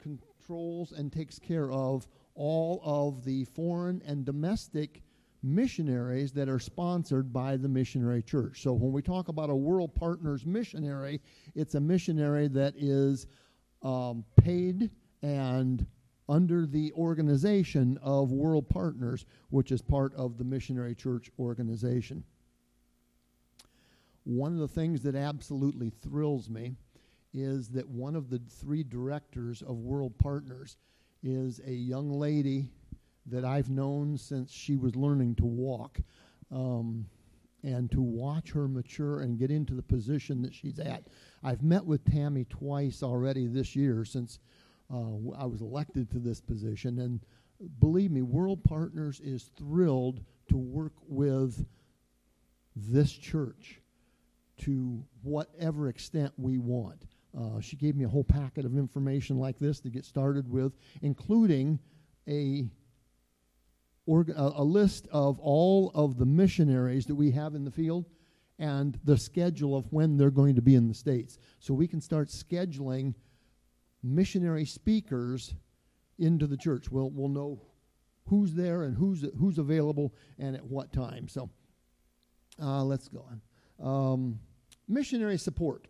[0.00, 5.02] controls and takes care of all of the foreign and domestic
[5.42, 8.62] missionaries that are sponsored by the missionary church.
[8.62, 11.20] So when we talk about a World Partners missionary,
[11.54, 13.26] it's a missionary that is
[13.82, 14.90] um, paid
[15.22, 15.86] and
[16.28, 22.22] under the organization of World Partners, which is part of the missionary church organization.
[24.30, 26.76] One of the things that absolutely thrills me
[27.34, 30.76] is that one of the three directors of World Partners
[31.24, 32.68] is a young lady
[33.26, 35.98] that I've known since she was learning to walk.
[36.52, 37.06] Um,
[37.64, 41.08] and to watch her mature and get into the position that she's at.
[41.42, 44.38] I've met with Tammy twice already this year since
[44.90, 47.00] uh, I was elected to this position.
[47.00, 47.20] And
[47.80, 51.66] believe me, World Partners is thrilled to work with
[52.74, 53.80] this church
[54.60, 57.06] to whatever extent we want.
[57.38, 60.72] Uh, she gave me a whole packet of information like this to get started with,
[61.02, 61.78] including
[62.28, 62.68] a,
[64.06, 68.06] a list of all of the missionaries that we have in the field
[68.58, 71.38] and the schedule of when they're going to be in the States.
[71.60, 73.14] So we can start scheduling
[74.02, 75.54] missionary speakers
[76.18, 76.90] into the church.
[76.90, 77.62] We'll, we'll know
[78.26, 81.28] who's there and who's, who's available and at what time.
[81.28, 81.48] So
[82.60, 83.40] uh, let's go on.
[83.82, 84.40] Um,
[84.90, 85.86] missionary support.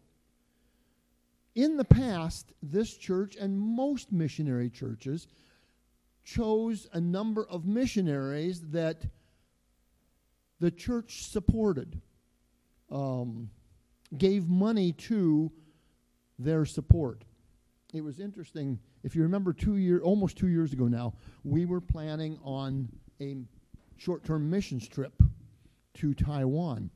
[1.55, 5.27] In the past, this church and most missionary churches
[6.23, 9.05] chose a number of missionaries that
[10.61, 12.01] the church supported,
[12.91, 13.51] um,
[14.17, 15.51] gave money to
[16.39, 17.25] their support.
[17.93, 18.79] It was interesting.
[19.03, 22.89] If you remember, two year, almost two years ago now, we were planning on
[23.21, 23.37] a
[23.97, 25.23] short-term missions trip
[25.95, 26.91] to Taiwan.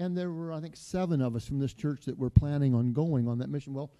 [0.00, 2.94] And there were, I think, seven of us from this church that were planning on
[2.94, 3.74] going on that mission.
[3.74, 3.92] Well,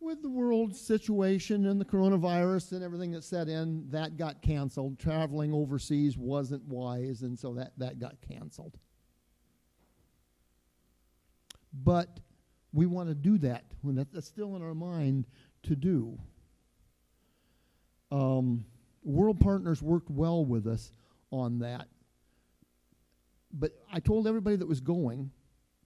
[0.00, 4.98] with the world situation and the coronavirus and everything that set in, that got canceled.
[4.98, 8.78] Traveling overseas wasn't wise, and so that, that got canceled.
[11.72, 12.18] But
[12.72, 15.28] we want to do that when that, that's still in our mind
[15.62, 16.18] to do.
[18.10, 18.64] Um,
[19.04, 20.90] World Partners worked well with us
[21.30, 21.86] on that
[23.52, 25.30] but I told everybody that was going,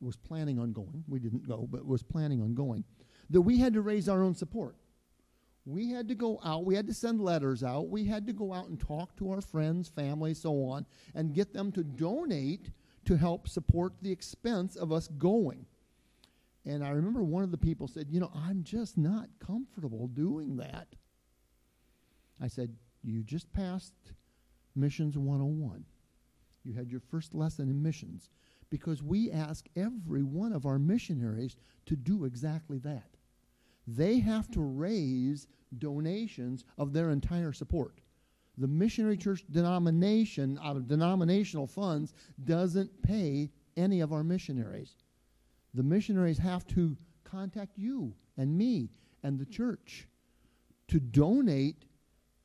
[0.00, 2.84] was planning on going, we didn't go, but was planning on going,
[3.30, 4.76] that we had to raise our own support.
[5.66, 8.52] We had to go out, we had to send letters out, we had to go
[8.52, 12.70] out and talk to our friends, family, so on, and get them to donate
[13.06, 15.64] to help support the expense of us going.
[16.66, 20.56] And I remember one of the people said, You know, I'm just not comfortable doing
[20.56, 20.88] that.
[22.40, 23.94] I said, You just passed
[24.74, 25.84] Missions 101
[26.64, 28.30] you had your first lesson in missions
[28.70, 33.16] because we ask every one of our missionaries to do exactly that.
[33.86, 35.46] They have to raise
[35.78, 38.00] donations of their entire support.
[38.56, 42.14] The missionary church denomination, out of denominational funds,
[42.44, 44.96] doesn't pay any of our missionaries.
[45.74, 48.90] The missionaries have to contact you and me
[49.22, 50.06] and the church
[50.88, 51.84] to donate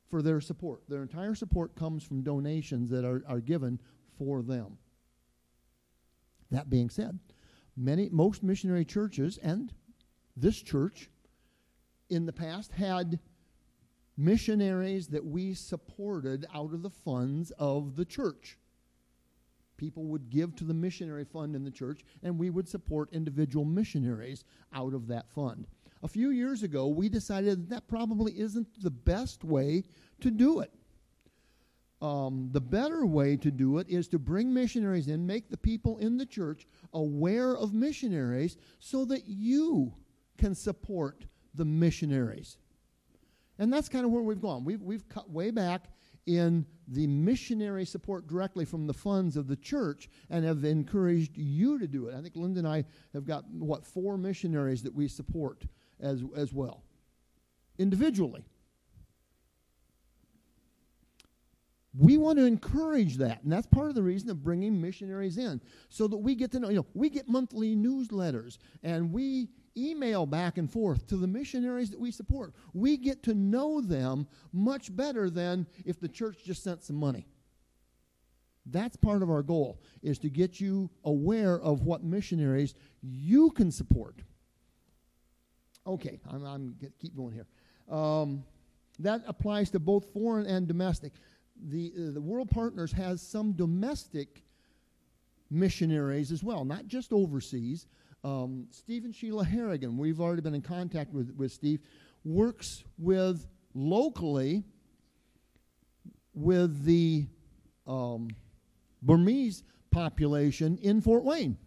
[0.09, 0.81] for their support.
[0.89, 3.79] Their entire support comes from donations that are, are given
[4.19, 4.77] for them.
[6.51, 7.17] That being said,
[7.75, 9.73] many most missionary churches and
[10.35, 11.09] this church
[12.09, 13.19] in the past had
[14.17, 18.57] missionaries that we supported out of the funds of the church.
[19.77, 23.63] People would give to the missionary fund in the church, and we would support individual
[23.63, 24.43] missionaries
[24.73, 25.67] out of that fund.
[26.03, 29.83] A few years ago, we decided that, that probably isn't the best way
[30.19, 30.71] to do it
[32.01, 35.97] um, the better way to do it is to bring missionaries in, make the people
[35.97, 39.93] in the church aware of missionaries so that you
[40.37, 42.57] can support the missionaries.
[43.57, 44.63] And that's kind of where we've gone.
[44.63, 45.89] We've, we've cut way back
[46.25, 51.79] in the missionary support directly from the funds of the church and have encouraged you
[51.79, 52.15] to do it.
[52.15, 55.63] I think Linda and I have got, what, four missionaries that we support
[55.99, 56.83] as, as well,
[57.77, 58.45] individually.
[61.97, 65.59] We want to encourage that, and that's part of the reason of bringing missionaries in,
[65.89, 66.69] so that we get to know.
[66.69, 71.89] You know, we get monthly newsletters, and we email back and forth to the missionaries
[71.89, 72.53] that we support.
[72.73, 77.27] We get to know them much better than if the church just sent some money.
[78.67, 83.71] That's part of our goal, is to get you aware of what missionaries you can
[83.71, 84.21] support.
[85.87, 87.47] Okay, I'm, I'm keep going here.
[87.89, 88.43] Um,
[88.99, 91.13] that applies to both foreign and domestic.
[91.67, 94.43] The, uh, the World Partners has some domestic
[95.49, 97.87] missionaries as well, not just overseas.
[98.23, 101.79] Um, Steve and Sheila Harrigan, we've already been in contact with, with Steve,
[102.23, 104.63] works with locally
[106.33, 107.27] with the
[107.87, 108.29] um,
[109.01, 111.57] Burmese population in Fort Wayne.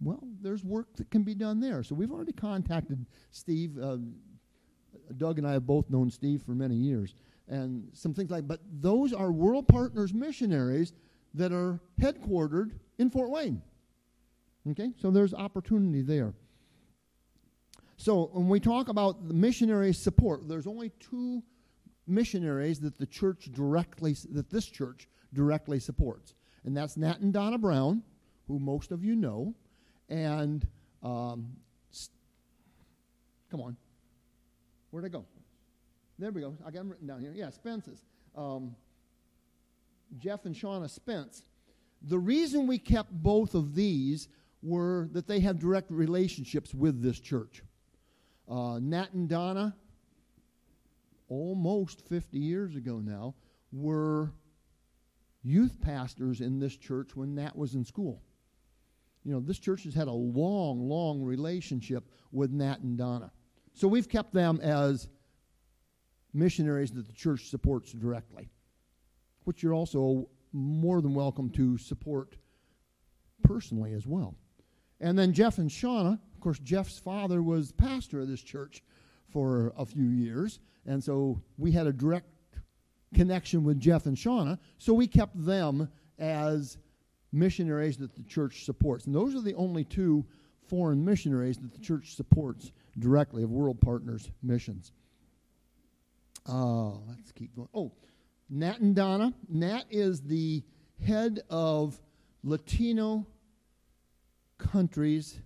[0.00, 1.82] Well, there's work that can be done there.
[1.82, 3.78] So we've already contacted Steve.
[3.80, 3.98] Uh,
[5.16, 7.14] Doug and I have both known Steve for many years.
[7.48, 10.92] And some things like, but those are World Partners missionaries
[11.34, 13.62] that are headquartered in Fort Wayne.
[14.70, 16.34] Okay, so there's opportunity there.
[17.96, 21.42] So when we talk about the missionary support, there's only two
[22.06, 26.34] missionaries that the church directly, that this church directly supports,
[26.64, 28.02] and that's Nat and Donna Brown,
[28.48, 29.54] who most of you know,
[30.08, 30.66] and
[31.02, 31.48] um,
[33.50, 33.76] come on,
[34.90, 35.24] where'd I go?
[36.18, 36.56] There we go.
[36.62, 37.32] I got them written down here.
[37.34, 38.04] Yeah, Spence's.
[38.34, 38.74] Um,
[40.18, 41.42] Jeff and Shauna Spence.
[42.02, 44.28] The reason we kept both of these
[44.62, 47.62] were that they have direct relationships with this church.
[48.48, 49.74] Uh, Nat and Donna,
[51.28, 53.34] almost 50 years ago now,
[53.72, 54.32] were
[55.42, 58.22] youth pastors in this church when Nat was in school.
[59.24, 63.32] You know, this church has had a long, long relationship with Nat and Donna.
[63.74, 65.08] So we've kept them as
[66.36, 68.48] missionaries that the church supports directly,
[69.44, 72.36] which you're also more than welcome to support
[73.42, 74.34] personally as well.
[75.00, 78.82] And then Jeff and Shauna, of course, Jeff's father was pastor of this church
[79.28, 82.28] for a few years, and so we had a direct
[83.14, 86.78] connection with Jeff and Shauna, so we kept them as
[87.32, 89.06] missionaries that the church supports.
[89.06, 90.24] And those are the only two
[90.66, 94.92] foreign missionaries that the church supports directly of World Partners missions.
[96.48, 97.68] Uh, let's keep going.
[97.74, 97.92] Oh,
[98.48, 99.34] Nat and Donna.
[99.48, 100.62] Nat is the
[101.04, 102.00] head of
[102.44, 103.26] Latino
[104.58, 105.40] countries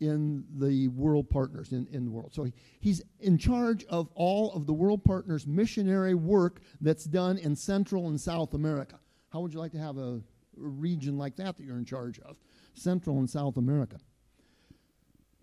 [0.00, 2.32] in the world partners in, in the world.
[2.32, 7.36] So he, he's in charge of all of the world partners missionary work that's done
[7.36, 8.98] in Central and South America.
[9.30, 10.20] How would you like to have a, a
[10.56, 12.36] region like that that you're in charge of?
[12.74, 13.98] Central and South America.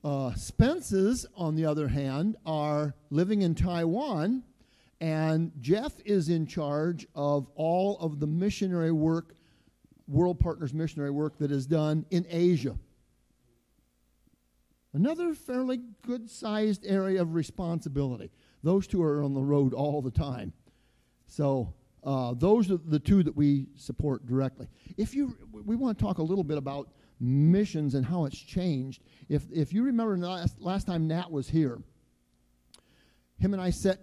[0.03, 4.43] Uh, Spence's, on the other hand, are living in Taiwan,
[5.00, 9.36] and Jeff is in charge of all of the missionary work,
[10.08, 12.78] World Partners missionary work that is done in Asia.
[14.93, 18.32] Another fairly good sized area of responsibility.
[18.64, 20.54] Those two are on the road all the time.
[21.28, 21.74] So
[22.04, 24.68] uh, those are the two that we support directly.
[24.95, 26.89] If you, we want to talk a little bit about
[27.20, 29.04] missions and how it's changed.
[29.30, 31.80] If, if you remember last, last time Nat was here,
[33.39, 34.00] him and I sat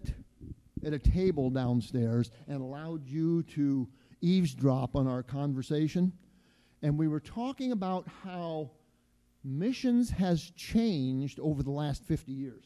[0.85, 3.89] at a table downstairs and allowed you to
[4.21, 6.13] eavesdrop on our conversation.
[6.83, 8.71] And we were talking about how
[9.43, 12.65] missions has changed over the last 50 years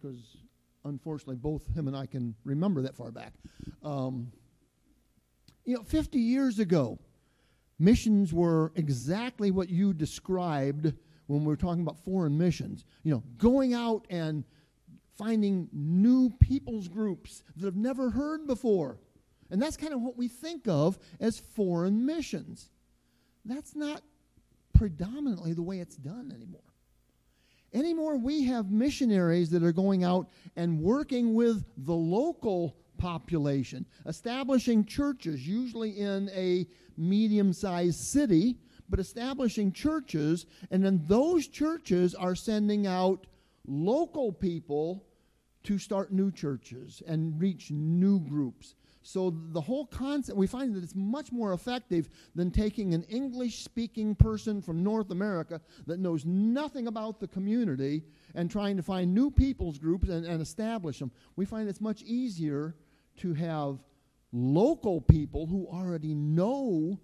[0.00, 0.36] because
[0.84, 3.34] unfortunately both him and I can remember that far back.
[3.82, 4.32] Um,
[5.64, 6.98] you know, 50 years ago,
[7.78, 10.92] missions were exactly what you described
[11.26, 12.84] when we were talking about foreign missions.
[13.04, 14.44] You know, going out and
[15.22, 18.98] finding new people's groups that have never heard before.
[19.50, 22.70] And that's kind of what we think of as foreign missions.
[23.44, 24.02] That's not
[24.74, 26.60] predominantly the way it's done anymore.
[27.72, 34.84] Anymore, we have missionaries that are going out and working with the local population, establishing
[34.84, 36.66] churches, usually in a
[36.96, 38.56] medium sized city,
[38.88, 43.28] but establishing churches, and then those churches are sending out
[43.68, 45.04] local people
[45.64, 48.74] to start new churches and reach new groups.
[49.02, 53.64] So the whole concept, we find that it's much more effective than taking an English
[53.64, 58.04] speaking person from North America that knows nothing about the community
[58.34, 61.10] and trying to find new people's groups and, and establish them.
[61.36, 62.76] We find it's much easier
[63.18, 63.78] to have
[64.32, 67.00] local people who already know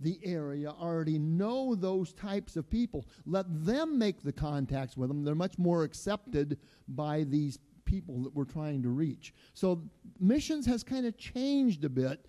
[0.00, 3.06] the area, already know those types of people.
[3.24, 5.22] Let them make the contacts with them.
[5.22, 6.58] They're much more accepted
[6.88, 7.58] by these
[7.92, 9.34] people that we're trying to reach.
[9.52, 9.82] So
[10.18, 12.24] missions has kind of changed a bit.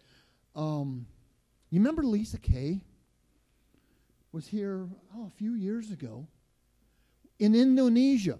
[0.57, 1.05] Um,
[1.69, 2.81] you remember Lisa Kay
[4.33, 6.27] was here oh, a few years ago
[7.39, 8.39] in Indonesia.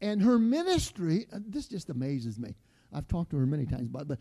[0.00, 2.54] And her ministry, uh, this just amazes me.
[2.90, 4.18] I've talked to her many times about it, but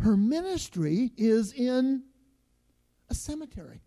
[0.00, 2.02] her ministry is in
[3.08, 3.82] a cemetery.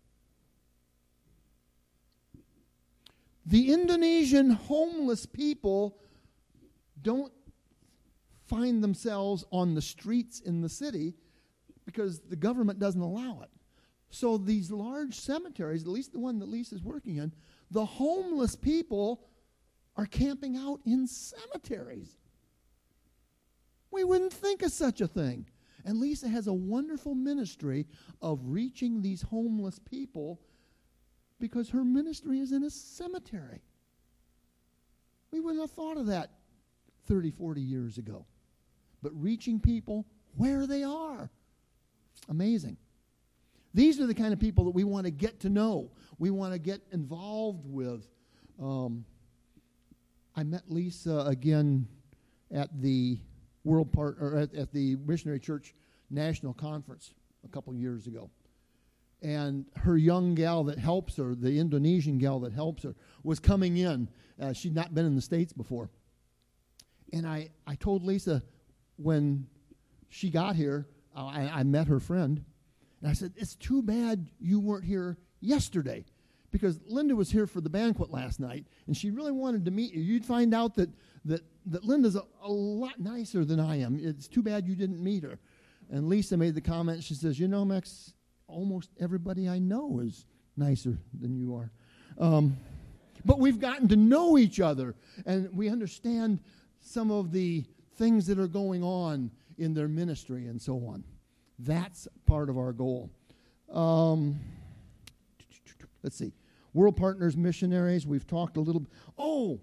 [3.44, 5.98] The Indonesian homeless people
[7.02, 7.32] don't
[8.46, 11.14] find themselves on the streets in the city
[11.84, 13.50] because the government doesn't allow it.
[14.10, 17.32] So these large cemeteries, at least the one that Lisa's working in,
[17.70, 19.22] the homeless people
[19.96, 22.18] are camping out in cemeteries.
[23.90, 25.46] We wouldn't think of such a thing.
[25.84, 27.86] And Lisa has a wonderful ministry
[28.20, 30.40] of reaching these homeless people
[31.38, 33.62] because her ministry is in a cemetery.
[35.30, 36.30] We wouldn't have thought of that
[37.06, 38.26] 30, 40 years ago.
[39.02, 41.30] But reaching people where they are.
[42.28, 42.76] Amazing.
[43.72, 46.52] These are the kind of people that we want to get to know, we want
[46.52, 48.06] to get involved with.
[48.60, 49.04] Um,
[50.36, 51.86] I met Lisa again
[52.52, 53.18] at the
[53.64, 55.74] World Part or at, at the Missionary Church
[56.10, 58.30] National Conference a couple years ago.
[59.22, 63.76] And her young gal that helps her, the Indonesian gal that helps her, was coming
[63.76, 64.08] in.
[64.40, 65.90] Uh, she'd not been in the States before.
[67.12, 68.42] And I, I told Lisa
[68.96, 69.46] when
[70.08, 70.86] she got here,
[71.16, 72.44] uh, I, I met her friend,
[73.00, 76.04] and I said, It's too bad you weren't here yesterday
[76.50, 79.92] because Linda was here for the banquet last night, and she really wanted to meet
[79.92, 80.02] you.
[80.02, 80.90] You'd find out that
[81.24, 83.98] that, that Linda's a, a lot nicer than I am.
[84.00, 85.38] It's too bad you didn't meet her.
[85.90, 87.02] And Lisa made the comment.
[87.02, 88.14] She says, "You know, Max,
[88.46, 90.24] almost everybody I know is
[90.56, 91.70] nicer than you are."
[92.18, 92.56] Um,
[93.24, 94.94] but we've gotten to know each other,
[95.26, 96.40] and we understand
[96.80, 97.64] some of the
[97.96, 101.04] things that are going on in their ministry and so on.
[101.58, 103.10] That's part of our goal.
[103.70, 104.40] Um,
[106.02, 106.32] let's see.
[106.72, 108.86] World Partners Missionaries, we've talked a little.
[109.18, 109.60] Oh,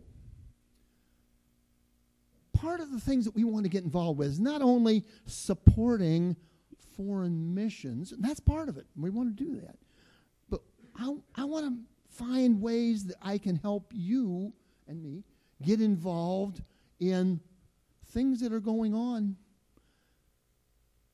[2.53, 6.35] part of the things that we want to get involved with is not only supporting
[6.95, 8.85] foreign missions, that's part of it.
[8.95, 9.77] We want to do that.
[10.49, 10.61] But
[10.99, 11.73] I, I want to
[12.09, 14.53] find ways that I can help you
[14.87, 15.23] and me
[15.63, 16.61] get involved
[16.99, 17.39] in
[18.07, 19.35] things that are going on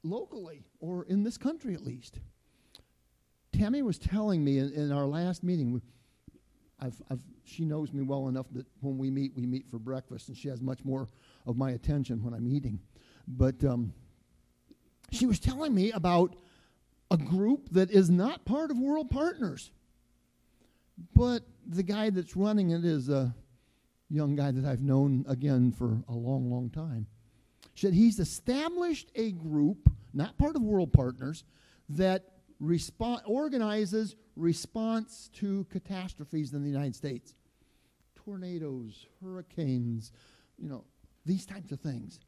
[0.03, 2.19] locally or in this country at least.
[3.51, 5.81] Tammy was telling me in, in our last meeting,
[6.79, 10.27] I've, I've, she knows me well enough that when we meet, we meet for breakfast,
[10.27, 11.07] and she has much more
[11.45, 12.79] of my attention when I'm eating.
[13.27, 13.93] But um,
[15.11, 16.35] she was telling me about
[17.11, 19.71] a group that is not part of World Partners,
[21.15, 23.33] but the guy that's running it is a
[24.13, 27.07] young guy that I've known again for a long, long time.
[27.75, 31.43] Said he's established a group, not part of World Partners,
[31.89, 32.23] that
[32.61, 37.33] respo- organizes response to catastrophes in the United States
[38.15, 40.13] tornadoes, hurricanes,
[40.57, 40.85] you know,
[41.25, 42.19] these types of things.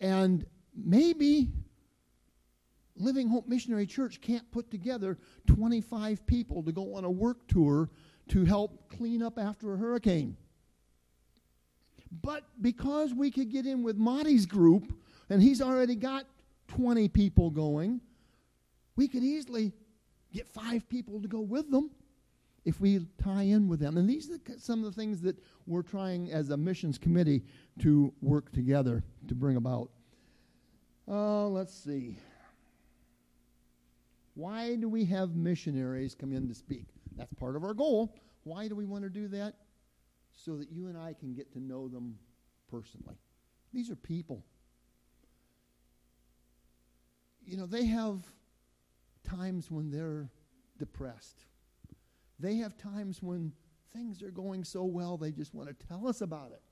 [0.00, 0.44] And
[0.76, 1.48] maybe
[2.96, 7.90] Living Hope Missionary Church can't put together 25 people to go on a work tour
[8.28, 10.36] to help clean up after a hurricane.
[12.20, 14.92] But because we could get in with Monty's group,
[15.30, 16.26] and he's already got
[16.68, 18.00] 20 people going,
[18.96, 19.72] we could easily
[20.32, 21.90] get five people to go with them
[22.64, 23.96] if we tie in with them.
[23.96, 25.36] And these are some of the things that
[25.66, 27.42] we're trying as a missions committee
[27.80, 29.90] to work together to bring about.
[31.08, 32.16] Uh, let's see.
[34.34, 36.86] Why do we have missionaries come in to speak?
[37.16, 38.14] That's part of our goal.
[38.44, 39.54] Why do we want to do that?
[40.44, 42.18] So that you and I can get to know them
[42.68, 43.16] personally.
[43.72, 44.44] These are people.
[47.44, 48.18] You know, they have
[49.24, 50.28] times when they're
[50.78, 51.44] depressed.
[52.38, 53.52] They have times when
[53.92, 56.62] things are going so well they just want to tell us about it.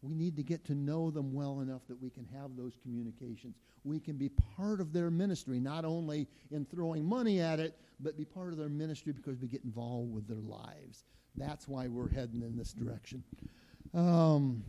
[0.00, 3.56] We need to get to know them well enough that we can have those communications.
[3.82, 8.16] We can be part of their ministry, not only in throwing money at it, but
[8.16, 11.04] be part of their ministry because we get involved with their lives.
[11.38, 13.22] That's why we're heading in this direction.
[13.94, 14.64] Um,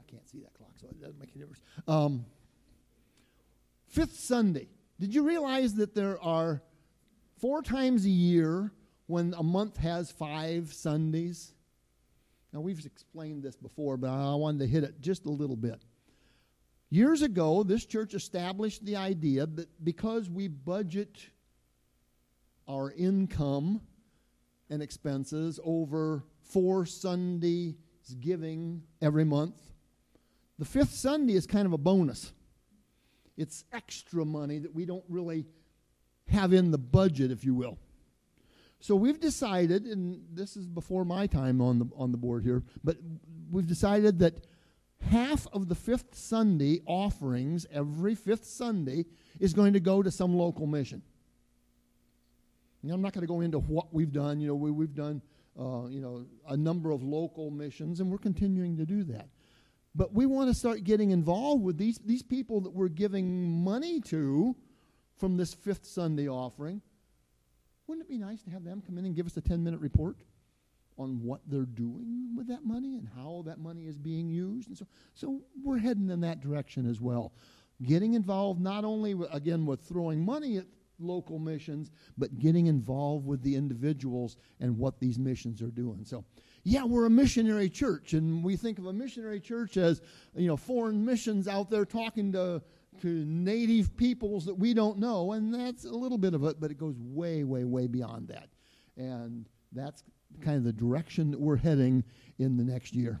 [0.00, 1.62] I can't see that clock, so it doesn't make any difference.
[1.86, 2.24] Um,
[3.88, 4.68] fifth Sunday.
[5.00, 6.62] Did you realize that there are
[7.38, 8.72] four times a year
[9.06, 11.52] when a month has five Sundays?
[12.52, 15.82] Now, we've explained this before, but I wanted to hit it just a little bit.
[16.90, 21.18] Years ago, this church established the idea that because we budget
[22.68, 23.80] our income
[24.70, 27.74] and expenses over four Sundays
[28.20, 29.60] giving every month,
[30.58, 32.32] the fifth Sunday is kind of a bonus.
[33.36, 35.46] It's extra money that we don't really
[36.28, 37.78] have in the budget, if you will.
[38.80, 42.62] So we've decided, and this is before my time on the on the board here,
[42.84, 42.96] but
[43.50, 44.46] we've decided that
[45.00, 49.06] half of the fifth Sunday offerings every fifth Sunday
[49.40, 51.02] is going to go to some local mission.
[52.84, 54.40] I'm not going to go into what we've done.
[54.40, 55.20] You know, we, we've done
[55.58, 59.28] uh, you know a number of local missions, and we're continuing to do that.
[59.94, 64.00] But we want to start getting involved with these these people that we're giving money
[64.02, 64.54] to
[65.16, 66.80] from this fifth Sunday offering.
[67.86, 69.80] Wouldn't it be nice to have them come in and give us a 10 minute
[69.80, 70.18] report
[70.98, 74.68] on what they're doing with that money and how that money is being used?
[74.68, 77.32] And so, so we're heading in that direction as well.
[77.82, 80.66] Getting involved not only, with, again, with throwing money at
[80.98, 86.04] local missions, but getting involved with the individuals and what these missions are doing.
[86.04, 86.24] So,
[86.64, 90.00] yeah, we're a missionary church, and we think of a missionary church as,
[90.34, 92.62] you know, foreign missions out there talking to
[93.02, 96.70] to native peoples that we don't know, and that's a little bit of it, but
[96.70, 98.48] it goes way, way, way beyond that.
[98.96, 100.02] And that's
[100.40, 102.02] kind of the direction that we're heading
[102.38, 103.20] in the next year.